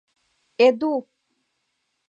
—Эду! 0.65 0.93